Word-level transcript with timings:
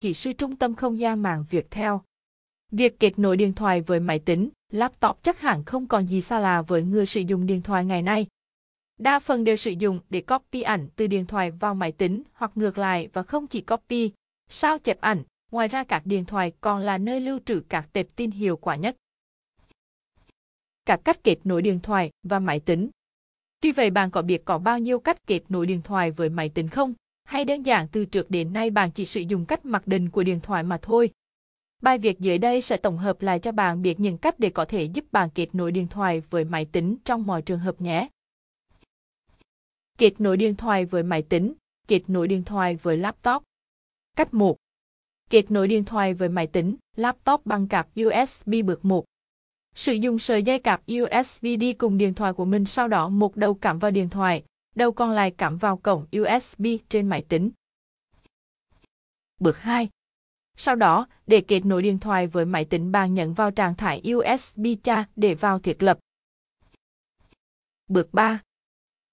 kỹ 0.00 0.14
sư 0.14 0.32
trung 0.32 0.56
tâm 0.56 0.74
không 0.74 0.98
gian 0.98 1.22
mạng 1.22 1.44
theo 1.70 2.02
Việc 2.72 3.00
kết 3.00 3.18
nối 3.18 3.36
điện 3.36 3.52
thoại 3.52 3.80
với 3.80 4.00
máy 4.00 4.18
tính, 4.18 4.48
laptop 4.72 5.18
chắc 5.22 5.40
hẳn 5.40 5.64
không 5.64 5.86
còn 5.86 6.06
gì 6.06 6.22
xa 6.22 6.38
lạ 6.38 6.62
với 6.62 6.82
người 6.82 7.06
sử 7.06 7.20
dụng 7.20 7.46
điện 7.46 7.62
thoại 7.62 7.84
ngày 7.84 8.02
nay. 8.02 8.26
Đa 8.98 9.18
phần 9.18 9.44
đều 9.44 9.56
sử 9.56 9.70
dụng 9.70 10.00
để 10.10 10.20
copy 10.20 10.62
ảnh 10.62 10.88
từ 10.96 11.06
điện 11.06 11.26
thoại 11.26 11.50
vào 11.50 11.74
máy 11.74 11.92
tính 11.92 12.22
hoặc 12.32 12.52
ngược 12.54 12.78
lại 12.78 13.08
và 13.12 13.22
không 13.22 13.46
chỉ 13.46 13.60
copy, 13.60 14.10
sao 14.48 14.78
chép 14.78 15.00
ảnh, 15.00 15.22
ngoài 15.50 15.68
ra 15.68 15.84
các 15.84 16.06
điện 16.06 16.24
thoại 16.24 16.52
còn 16.60 16.80
là 16.80 16.98
nơi 16.98 17.20
lưu 17.20 17.38
trữ 17.44 17.60
các 17.68 17.88
tệp 17.92 18.06
tin 18.16 18.30
hiệu 18.30 18.56
quả 18.56 18.76
nhất. 18.76 18.96
Các 20.84 21.00
cách 21.04 21.18
kết 21.24 21.36
nối 21.44 21.62
điện 21.62 21.80
thoại 21.82 22.10
và 22.22 22.38
máy 22.38 22.60
tính 22.60 22.90
Tuy 23.60 23.72
vậy 23.72 23.90
bạn 23.90 24.10
có 24.10 24.22
biết 24.22 24.44
có 24.44 24.58
bao 24.58 24.78
nhiêu 24.78 25.00
cách 25.00 25.26
kết 25.26 25.42
nối 25.48 25.66
điện 25.66 25.82
thoại 25.82 26.10
với 26.10 26.28
máy 26.28 26.48
tính 26.48 26.68
không? 26.68 26.94
Hay 27.28 27.44
đơn 27.44 27.62
giản 27.62 27.88
từ 27.88 28.04
trước 28.04 28.30
đến 28.30 28.52
nay 28.52 28.70
bạn 28.70 28.90
chỉ 28.90 29.04
sử 29.04 29.20
dụng 29.20 29.46
cách 29.46 29.64
mặc 29.64 29.86
định 29.86 30.10
của 30.10 30.22
điện 30.22 30.40
thoại 30.40 30.62
mà 30.62 30.78
thôi? 30.82 31.10
Bài 31.82 31.98
viết 31.98 32.20
dưới 32.20 32.38
đây 32.38 32.62
sẽ 32.62 32.76
tổng 32.76 32.98
hợp 32.98 33.22
lại 33.22 33.38
cho 33.38 33.52
bạn 33.52 33.82
biết 33.82 34.00
những 34.00 34.18
cách 34.18 34.38
để 34.38 34.50
có 34.50 34.64
thể 34.64 34.82
giúp 34.82 35.04
bạn 35.12 35.28
kết 35.34 35.54
nối 35.54 35.72
điện 35.72 35.88
thoại 35.88 36.22
với 36.30 36.44
máy 36.44 36.64
tính 36.64 36.96
trong 37.04 37.26
mọi 37.26 37.42
trường 37.42 37.58
hợp 37.58 37.80
nhé. 37.80 38.08
Kết 39.98 40.20
nối 40.20 40.36
điện 40.36 40.56
thoại 40.56 40.84
với 40.84 41.02
máy 41.02 41.22
tính, 41.22 41.52
kết 41.88 42.02
nối 42.06 42.28
điện 42.28 42.44
thoại 42.44 42.76
với 42.82 42.96
laptop. 42.96 43.42
Cách 44.16 44.34
1. 44.34 44.56
Kết 45.30 45.50
nối 45.50 45.68
điện 45.68 45.84
thoại 45.84 46.14
với 46.14 46.28
máy 46.28 46.46
tính, 46.46 46.76
laptop 46.96 47.46
bằng 47.46 47.68
cáp 47.68 47.88
USB 48.00 48.54
bước 48.64 48.84
1. 48.84 49.04
Sử 49.74 49.92
dụng 49.92 50.18
sợi 50.18 50.42
dây 50.42 50.58
cáp 50.58 50.82
USB 50.92 51.44
đi 51.60 51.72
cùng 51.72 51.98
điện 51.98 52.14
thoại 52.14 52.32
của 52.32 52.44
mình 52.44 52.64
sau 52.64 52.88
đó 52.88 53.08
một 53.08 53.36
đầu 53.36 53.54
cắm 53.54 53.78
vào 53.78 53.90
điện 53.90 54.08
thoại, 54.08 54.44
đầu 54.78 54.92
còn 54.92 55.10
lại 55.10 55.30
cắm 55.30 55.58
vào 55.58 55.76
cổng 55.76 56.06
USB 56.20 56.66
trên 56.88 57.08
máy 57.08 57.24
tính. 57.28 57.50
Bước 59.40 59.58
2. 59.58 59.88
Sau 60.56 60.74
đó, 60.74 61.06
để 61.26 61.40
kết 61.40 61.64
nối 61.64 61.82
điện 61.82 61.98
thoại 61.98 62.26
với 62.26 62.44
máy 62.44 62.64
tính 62.64 62.92
bạn 62.92 63.14
nhấn 63.14 63.32
vào 63.32 63.50
trạng 63.50 63.74
thái 63.74 64.02
USB 64.14 64.66
cha 64.82 65.04
để 65.16 65.34
vào 65.34 65.58
thiết 65.58 65.82
lập. 65.82 65.98
Bước 67.88 68.08
3. 68.12 68.40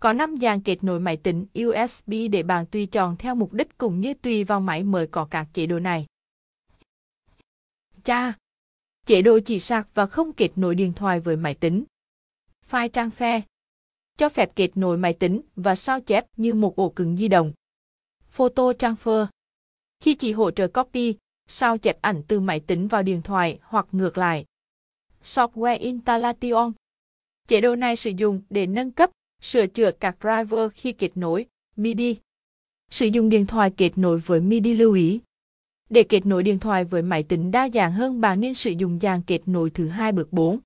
Có 0.02 0.14
5 0.14 0.38
dạng 0.38 0.62
kết 0.62 0.84
nối 0.84 1.00
máy 1.00 1.18
tính 1.18 1.46
USB 1.66 2.14
để 2.32 2.44
bạn 2.44 2.66
tùy 2.66 2.86
chọn 2.86 3.18
theo 3.18 3.36
mục 3.36 3.54
đích 3.54 3.78
cũng 3.78 4.00
như 4.00 4.14
tùy 4.14 4.44
vào 4.44 4.60
máy 4.60 4.84
mới 4.84 5.08
có 5.08 5.28
các 5.32 5.48
chế 5.54 5.66
độ 5.66 5.80
này. 5.80 6.06
Cha 8.04 8.34
Chế 9.06 9.22
độ 9.22 9.40
chỉ 9.46 9.60
sạc 9.60 9.88
và 9.94 10.06
không 10.06 10.34
kết 10.34 10.50
nối 10.56 10.76
điện 10.76 10.94
thoại 10.94 11.20
với 11.20 11.36
máy 11.36 11.54
tính. 11.54 11.84
File 12.70 12.90
trang 12.90 13.12
phe 13.12 13.42
cho 14.18 14.30
phép 14.30 14.52
kết 14.56 14.78
nối 14.78 14.98
máy 14.98 15.14
tính 15.14 15.42
và 15.56 15.76
sao 15.76 16.02
chép 16.02 16.26
như 16.38 16.54
một 16.54 16.76
ổ 16.76 16.90
cứng 16.90 17.18
di 17.18 17.28
động. 17.28 17.54
Photo 18.30 18.72
transfer 18.72 19.26
Khi 20.00 20.16
chỉ 20.16 20.32
hỗ 20.32 20.52
trợ 20.52 20.68
copy, 20.68 21.16
sao 21.48 21.78
chép 21.78 22.02
ảnh 22.02 22.24
từ 22.28 22.40
máy 22.40 22.60
tính 22.60 22.88
vào 22.88 23.04
điện 23.04 23.22
thoại 23.22 23.60
hoặc 23.62 23.88
ngược 23.92 24.18
lại. 24.18 24.46
Software 25.24 25.80
installation 25.80 26.74
Chế 27.48 27.62
độ 27.62 27.76
này 27.76 27.96
sử 27.96 28.12
dụng 28.18 28.42
để 28.50 28.68
nâng 28.68 28.92
cấp, 28.92 29.12
sửa 29.42 29.68
chữa 29.68 29.92
các 29.92 30.18
driver 30.22 30.72
khi 30.74 30.92
kết 30.92 31.18
nối, 31.18 31.46
MIDI. 31.76 32.18
Sử 32.92 33.06
dụng 33.06 33.30
điện 33.30 33.46
thoại 33.46 33.72
kết 33.78 33.98
nối 33.98 34.18
với 34.18 34.40
MIDI 34.40 34.74
lưu 34.74 34.94
ý. 34.94 35.20
Để 35.90 36.04
kết 36.04 36.26
nối 36.26 36.44
điện 36.44 36.60
thoại 36.60 36.84
với 36.84 37.02
máy 37.02 37.24
tính 37.24 37.52
đa 37.52 37.70
dạng 37.74 37.94
hơn 37.94 38.22
bạn 38.22 38.40
nên 38.40 38.54
sử 38.54 38.72
dụng 38.72 39.00
dạng 39.00 39.22
kết 39.22 39.42
nối 39.46 39.70
thứ 39.70 39.88
hai 39.88 40.12
bước 40.12 40.34
4. 40.34 40.60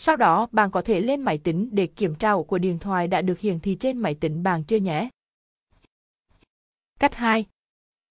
Sau 0.00 0.16
đó, 0.16 0.48
bạn 0.52 0.70
có 0.70 0.82
thể 0.82 1.00
lên 1.00 1.22
máy 1.22 1.38
tính 1.38 1.68
để 1.72 1.86
kiểm 1.86 2.14
tra 2.14 2.30
ổ 2.30 2.42
của 2.42 2.58
điện 2.58 2.78
thoại 2.78 3.08
đã 3.08 3.22
được 3.22 3.38
hiển 3.38 3.60
thị 3.60 3.76
trên 3.80 3.98
máy 3.98 4.14
tính 4.14 4.42
bạn 4.42 4.64
chưa 4.64 4.76
nhé. 4.76 5.08
Cách 7.00 7.14
2. 7.14 7.46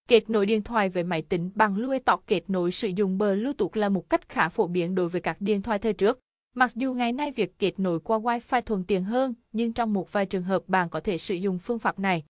Kết 0.08 0.30
nối 0.30 0.46
điện 0.46 0.62
thoại 0.64 0.90
với 0.90 1.04
máy 1.04 1.22
tính 1.22 1.52
bằng 1.56 1.76
Bluetooth 1.76 2.24
kết 2.28 2.50
nối 2.50 2.72
sử 2.72 2.88
dụng 2.88 3.18
Bluetooth 3.18 3.78
là 3.78 3.90
một 3.90 4.10
cách 4.10 4.30
khá 4.30 4.50
phổ 4.50 4.68
biến 4.68 4.96
đối 4.96 5.10
với 5.10 5.22
các 5.22 5.42
điện 5.42 5.62
thoại 5.62 5.80
thời 5.80 5.94
trước. 5.94 6.20
Mặc 6.56 6.72
dù 6.76 6.94
ngày 6.94 7.12
nay 7.12 7.32
việc 7.32 7.60
kết 7.60 7.80
nối 7.80 8.00
qua 8.00 8.18
Wi-Fi 8.18 8.62
thuận 8.62 8.84
tiện 8.84 9.04
hơn, 9.04 9.34
nhưng 9.52 9.74
trong 9.74 9.94
một 9.94 10.12
vài 10.12 10.26
trường 10.26 10.44
hợp 10.44 10.64
bạn 10.68 10.90
có 10.90 11.00
thể 11.00 11.18
sử 11.18 11.36
dụng 11.36 11.59
phương 11.59 11.80
pháp 11.80 12.00
này. 12.00 12.24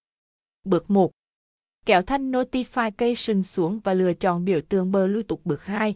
Bước 0.64 0.90
1. 0.90 1.12
Kéo 1.86 2.02
thanh 2.02 2.32
Notification 2.32 3.42
xuống 3.42 3.80
và 3.84 3.94
lựa 3.94 4.14
chọn 4.14 4.46
biểu 4.46 4.62
tượng 4.70 4.92
Bluetooth 4.92 5.46
bước 5.46 5.66
2. 5.66 5.96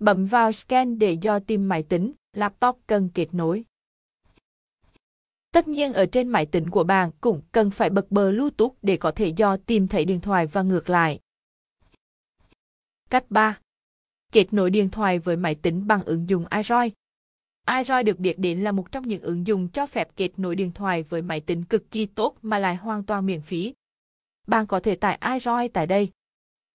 Bấm 0.00 0.26
vào 0.26 0.52
Scan 0.52 0.98
để 0.98 1.12
do 1.12 1.38
tìm 1.38 1.68
máy 1.68 1.82
tính, 1.82 2.12
laptop 2.32 2.78
cần 2.86 3.10
kết 3.14 3.34
nối. 3.34 3.64
Tất 5.52 5.68
nhiên 5.68 5.92
ở 5.92 6.06
trên 6.06 6.28
máy 6.28 6.46
tính 6.46 6.70
của 6.70 6.84
bạn 6.84 7.10
cũng 7.20 7.42
cần 7.52 7.70
phải 7.70 7.90
bật 7.90 8.10
Bluetooth 8.10 8.74
để 8.82 8.96
có 8.96 9.10
thể 9.10 9.28
do 9.28 9.56
tìm 9.56 9.88
thấy 9.88 10.04
điện 10.04 10.20
thoại 10.20 10.46
và 10.46 10.62
ngược 10.62 10.90
lại. 10.90 11.20
Cách 13.10 13.24
3. 13.30 13.58
Kết 14.32 14.52
nối 14.52 14.70
điện 14.70 14.90
thoại 14.90 15.18
với 15.18 15.36
máy 15.36 15.54
tính 15.54 15.86
bằng 15.86 16.04
ứng 16.04 16.28
dụng 16.28 16.46
iDroid. 16.56 16.92
iDroid 17.78 18.06
được 18.06 18.18
biết 18.18 18.38
đến 18.38 18.60
là 18.60 18.72
một 18.72 18.92
trong 18.92 19.08
những 19.08 19.22
ứng 19.22 19.46
dụng 19.46 19.68
cho 19.68 19.86
phép 19.86 20.08
kết 20.16 20.38
nối 20.38 20.56
điện 20.56 20.72
thoại 20.72 21.02
với 21.02 21.22
máy 21.22 21.40
tính 21.40 21.64
cực 21.64 21.90
kỳ 21.90 22.06
tốt 22.06 22.36
mà 22.42 22.58
lại 22.58 22.76
hoàn 22.76 23.04
toàn 23.04 23.26
miễn 23.26 23.40
phí. 23.40 23.74
Bạn 24.46 24.66
có 24.66 24.80
thể 24.80 24.96
tải 24.96 25.18
iDroid 25.32 25.70
tại 25.72 25.86
đây. 25.86 26.10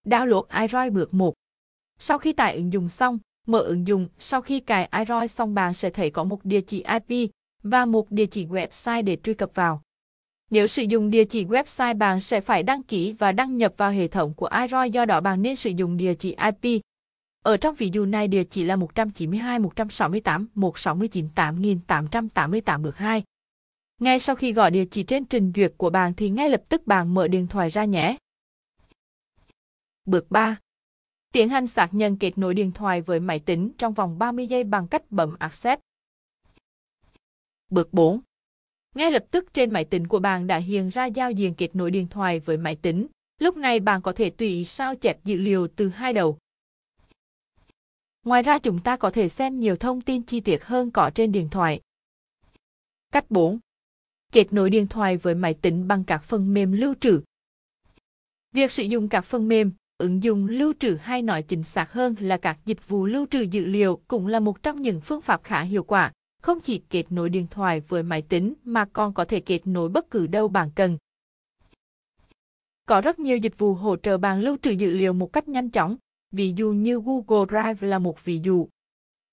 Download 0.06 0.62
iDroid 0.62 0.94
bước 0.94 1.14
1. 1.14 1.34
Sau 2.00 2.18
khi 2.18 2.34
tải 2.34 2.56
ứng 2.56 2.74
dụng 2.74 2.90
xong, 2.90 3.20
mở 3.47 3.59
ứng 3.59 3.87
dụng, 3.87 4.07
sau 4.19 4.41
khi 4.41 4.59
cài 4.59 4.89
iDroid 4.99 5.31
xong 5.31 5.53
bạn 5.53 5.73
sẽ 5.73 5.89
thấy 5.89 6.09
có 6.09 6.23
một 6.23 6.45
địa 6.45 6.61
chỉ 6.61 6.83
IP 7.09 7.31
và 7.63 7.85
một 7.85 8.11
địa 8.11 8.25
chỉ 8.25 8.45
website 8.45 9.03
để 9.03 9.17
truy 9.23 9.33
cập 9.33 9.51
vào. 9.55 9.81
Nếu 10.51 10.67
sử 10.67 10.83
dụng 10.83 11.09
địa 11.09 11.23
chỉ 11.25 11.45
website 11.45 11.97
bạn 11.97 12.19
sẽ 12.19 12.41
phải 12.41 12.63
đăng 12.63 12.83
ký 12.83 13.13
và 13.13 13.31
đăng 13.31 13.57
nhập 13.57 13.73
vào 13.77 13.91
hệ 13.91 14.07
thống 14.07 14.33
của 14.33 14.49
iDroid 14.61 14.93
do 14.93 15.05
đó 15.05 15.21
bạn 15.21 15.41
nên 15.41 15.55
sử 15.55 15.69
dụng 15.69 15.97
địa 15.97 16.13
chỉ 16.13 16.35
IP. 16.61 16.81
Ở 17.43 17.57
trong 17.57 17.75
ví 17.75 17.89
dụ 17.93 18.05
này 18.05 18.27
địa 18.27 18.43
chỉ 18.43 18.63
là 18.63 18.75
192 18.75 19.59
168 19.59 20.47
169 20.55 21.29
8888 21.35 22.83
bước 22.83 22.97
2. 22.97 23.23
Ngay 24.01 24.19
sau 24.19 24.35
khi 24.35 24.53
gọi 24.53 24.71
địa 24.71 24.85
chỉ 24.85 25.03
trên 25.03 25.25
trình 25.25 25.51
duyệt 25.55 25.73
của 25.77 25.89
bạn 25.89 26.13
thì 26.13 26.29
ngay 26.29 26.49
lập 26.49 26.63
tức 26.69 26.87
bạn 26.87 27.13
mở 27.13 27.27
điện 27.27 27.47
thoại 27.47 27.69
ra 27.69 27.85
nhé. 27.85 28.17
Bước 30.05 30.31
3. 30.31 30.57
Tiến 31.33 31.49
hành 31.49 31.67
xác 31.67 31.94
nhận 31.94 32.17
kết 32.17 32.38
nối 32.38 32.53
điện 32.53 32.71
thoại 32.71 33.01
với 33.01 33.19
máy 33.19 33.39
tính 33.39 33.71
trong 33.77 33.94
vòng 33.94 34.19
30 34.19 34.47
giây 34.47 34.63
bằng 34.63 34.88
cách 34.88 35.11
bấm 35.11 35.35
Accept. 35.39 35.81
Bước 37.69 37.94
4. 37.94 38.21
Ngay 38.95 39.11
lập 39.11 39.25
tức 39.31 39.53
trên 39.53 39.73
máy 39.73 39.85
tính 39.85 40.07
của 40.07 40.19
bạn 40.19 40.47
đã 40.47 40.57
hiện 40.57 40.89
ra 40.89 41.05
giao 41.05 41.31
diện 41.31 41.53
kết 41.55 41.75
nối 41.75 41.91
điện 41.91 42.07
thoại 42.07 42.39
với 42.39 42.57
máy 42.57 42.75
tính. 42.75 43.07
Lúc 43.39 43.57
này 43.57 43.79
bạn 43.79 44.01
có 44.01 44.13
thể 44.13 44.29
tùy 44.29 44.47
ý 44.47 44.66
sao 44.66 44.95
chép 44.95 45.23
dữ 45.23 45.38
liệu 45.38 45.67
từ 45.67 45.89
hai 45.89 46.13
đầu. 46.13 46.38
Ngoài 48.25 48.43
ra 48.43 48.59
chúng 48.59 48.79
ta 48.79 48.97
có 48.97 49.09
thể 49.09 49.29
xem 49.29 49.59
nhiều 49.59 49.75
thông 49.75 50.01
tin 50.01 50.23
chi 50.23 50.39
tiết 50.39 50.63
hơn 50.63 50.91
có 50.91 51.11
trên 51.16 51.31
điện 51.31 51.49
thoại. 51.49 51.81
Cách 53.11 53.31
4. 53.31 53.59
Kết 54.31 54.53
nối 54.53 54.69
điện 54.69 54.88
thoại 54.88 55.17
với 55.17 55.35
máy 55.35 55.53
tính 55.53 55.88
bằng 55.88 56.03
các 56.03 56.23
phần 56.23 56.53
mềm 56.53 56.72
lưu 56.72 56.95
trữ. 56.99 57.22
Việc 58.51 58.72
sử 58.72 58.83
dụng 58.83 59.09
các 59.09 59.22
phần 59.22 59.47
mềm, 59.47 59.72
ứng 60.03 60.24
dụng 60.24 60.47
lưu 60.47 60.74
trữ 60.80 60.96
hay 60.96 61.22
nói 61.22 61.41
chính 61.41 61.64
xác 61.64 61.91
hơn 61.91 62.16
là 62.19 62.38
các 62.38 62.58
dịch 62.66 62.88
vụ 62.88 63.06
lưu 63.06 63.25
trữ 63.31 63.41
dữ 63.41 63.66
liệu 63.66 64.02
cũng 64.08 64.28
là 64.28 64.40
một 64.40 64.64
trong 64.64 64.81
những 64.81 65.02
phương 65.02 65.22
pháp 65.22 65.44
khá 65.44 65.62
hiệu 65.62 65.84
quả 65.84 66.12
không 66.41 66.59
chỉ 66.59 66.81
kết 66.90 67.12
nối 67.12 67.30
điện 67.30 67.47
thoại 67.52 67.80
với 67.80 68.03
máy 68.03 68.22
tính 68.22 68.53
mà 68.64 68.86
còn 68.94 69.14
có 69.14 69.25
thể 69.25 69.40
kết 69.40 69.68
nối 69.68 69.90
bất 69.90 70.12
cứ 70.12 70.28
đâu 70.28 70.47
bạn 70.47 70.69
cần. 70.75 70.97
Có 72.86 73.02
rất 73.02 73.19
nhiều 73.19 73.38
dịch 73.38 73.58
vụ 73.58 73.74
hỗ 73.74 73.96
trợ 73.96 74.18
bạn 74.18 74.41
lưu 74.41 74.58
trữ 74.62 74.72
dữ 74.72 74.91
liệu 74.91 75.14
một 75.14 75.34
cách 75.34 75.47
nhanh 75.47 75.69
chóng, 75.69 75.97
ví 76.31 76.53
dụ 76.56 76.72
như 76.72 77.02
Google 77.06 77.46
Drive 77.50 77.88
là 77.88 78.00
một 78.00 78.25
ví 78.25 78.40
dụ. 78.44 78.68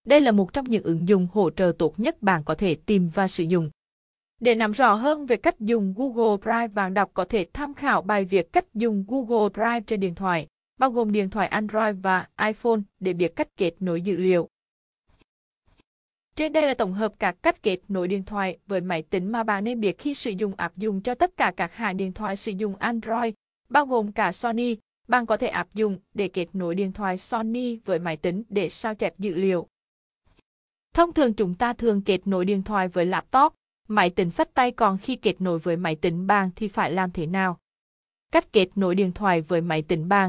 Đây 0.07 0.21
là 0.21 0.33
một 0.33 0.53
trong 0.53 0.65
những 0.65 0.83
ứng 0.85 1.09
dụng 1.09 1.29
hỗ 1.33 1.51
trợ 1.51 1.73
tốt 1.79 2.01
nhất 2.01 2.23
bạn 2.23 2.45
có 2.45 2.55
thể 2.55 2.77
tìm 2.87 3.11
và 3.15 3.29
sử 3.29 3.45
dụng. 3.45 3.71
Để 4.41 4.55
nắm 4.55 4.73
rõ 4.73 4.95
hơn 4.95 5.27
về 5.27 5.37
cách 5.37 5.61
dùng 5.61 5.95
Google 5.97 6.37
Drive, 6.43 6.69
bạn 6.69 6.95
đọc 6.95 7.11
có 7.15 7.25
thể 7.25 7.47
tham 7.53 7.75
khảo 7.75 8.03
bài 8.03 8.25
viết 8.25 8.53
cách 8.53 8.75
dùng 8.75 9.05
Google 9.09 9.49
Drive 9.55 9.81
trên 9.81 10.01
điện 10.01 10.15
thoại, 10.15 10.47
bao 10.81 10.91
gồm 10.91 11.13
điện 11.13 11.31
thoại 11.31 11.49
Android 11.49 11.97
và 12.03 12.29
iPhone 12.47 12.81
để 13.01 13.13
biết 13.13 13.37
cách 13.37 13.49
kết 13.57 13.75
nối 13.81 14.01
dữ 14.01 14.17
liệu. 14.17 14.49
Trên 16.35 16.53
đây 16.53 16.63
là 16.63 16.75
tổng 16.75 16.93
hợp 16.93 17.13
các 17.19 17.37
cách 17.43 17.63
kết 17.63 17.79
nối 17.89 18.09
điện 18.09 18.25
thoại 18.25 18.59
với 18.67 18.81
máy 18.81 19.03
tính 19.03 19.33
mà 19.33 19.43
bạn 19.43 19.65
nên 19.65 19.81
biết 19.81 19.99
khi 19.99 20.15
sử 20.15 20.31
dụng 20.31 20.55
áp 20.57 20.77
dụng 20.77 21.01
cho 21.03 21.15
tất 21.15 21.37
cả 21.37 21.53
các 21.57 21.75
hãng 21.75 21.97
điện 21.97 22.13
thoại 22.13 22.37
sử 22.37 22.53
dụng 22.53 22.77
Android, 22.77 23.35
bao 23.69 23.87
gồm 23.87 24.13
cả 24.13 24.33
Sony. 24.33 24.77
Bạn 25.09 25.27
có 25.27 25.37
thể 25.37 25.47
áp 25.47 25.75
dụng 25.75 25.99
để 26.15 26.29
kết 26.29 26.47
nối 26.53 26.75
điện 26.75 26.93
thoại 26.93 27.19
Sony 27.19 27.77
với 27.77 27.99
máy 27.99 28.17
tính 28.17 28.43
để 28.49 28.69
sao 28.69 28.95
chép 28.95 29.19
dữ 29.19 29.35
liệu. 29.35 29.67
Thông 30.95 31.13
thường 31.13 31.35
chúng 31.35 31.55
ta 31.55 31.73
thường 31.73 32.03
kết 32.03 32.27
nối 32.27 32.45
điện 32.45 32.63
thoại 32.63 32.89
với 32.89 33.07
laptop, 33.07 33.55
máy 33.89 34.11
tính 34.11 34.31
sách 34.31 34.55
tay 34.55 34.71
còn 34.71 34.99
khi 34.99 35.17
kết 35.17 35.41
nối 35.41 35.59
với 35.59 35.77
máy 35.77 35.97
tính 35.97 36.27
bàn 36.27 36.51
thì 36.57 36.69
phải 36.69 36.93
làm 36.93 37.11
thế 37.11 37.27
nào? 37.27 37.59
Cách 38.33 38.53
kết 38.53 38.69
nối 38.75 38.95
điện 38.95 39.13
thoại 39.13 39.41
với 39.41 39.61
máy 39.61 39.83
tính 39.83 40.09
bàn 40.09 40.19